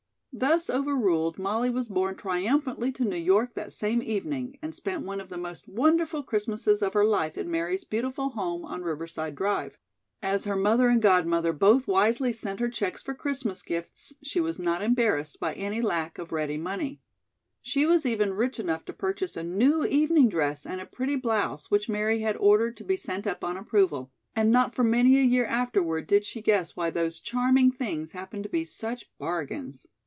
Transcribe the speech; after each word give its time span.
Thus 0.33 0.69
overruled, 0.69 1.37
Molly 1.37 1.69
was 1.69 1.89
borne 1.89 2.15
triumphantly 2.15 2.89
to 2.93 3.03
New 3.03 3.17
York 3.17 3.53
that 3.55 3.73
same 3.73 4.01
evening, 4.01 4.57
and 4.61 4.73
spent 4.73 5.05
one 5.05 5.19
of 5.19 5.27
the 5.27 5.37
most 5.37 5.67
wonderful 5.67 6.23
Christmases 6.23 6.81
of 6.81 6.93
her 6.93 7.03
life 7.03 7.37
in 7.37 7.51
Mary's 7.51 7.83
beautiful 7.83 8.29
home 8.29 8.63
on 8.63 8.81
Riverside 8.81 9.35
Drive. 9.35 9.77
As 10.21 10.45
her 10.45 10.55
mother 10.55 10.87
and 10.87 11.01
godmother 11.01 11.51
both 11.51 11.85
wisely 11.85 12.31
sent 12.31 12.61
her 12.61 12.69
checks 12.69 13.03
for 13.03 13.13
Christmas 13.13 13.61
gifts, 13.61 14.13
she 14.23 14.39
was 14.39 14.57
not 14.57 14.81
embarrassed 14.81 15.37
by 15.41 15.53
any 15.55 15.81
lack 15.81 16.17
of 16.17 16.31
ready 16.31 16.55
money. 16.57 17.01
She 17.61 17.85
was 17.85 18.05
even 18.05 18.33
rich 18.33 18.57
enough 18.57 18.85
to 18.85 18.93
purchase 18.93 19.35
a 19.35 19.43
new 19.43 19.83
evening 19.83 20.29
dress 20.29 20.65
and 20.65 20.79
a 20.79 20.85
pretty 20.85 21.17
blouse 21.17 21.69
which 21.69 21.89
Mary 21.89 22.21
had 22.21 22.37
ordered 22.37 22.77
to 22.77 22.85
be 22.85 22.95
sent 22.95 23.27
up 23.27 23.43
on 23.43 23.57
approval, 23.57 24.13
and 24.33 24.49
not 24.49 24.73
for 24.73 24.85
many 24.85 25.19
a 25.19 25.23
year 25.23 25.45
afterward 25.45 26.07
did 26.07 26.23
she 26.23 26.41
guess 26.41 26.73
why 26.73 26.89
those 26.89 27.19
charming 27.19 27.69
things 27.69 28.13
happened 28.13 28.43
to 28.43 28.49
be 28.49 28.63
such 28.63 29.11
bargains. 29.19 29.87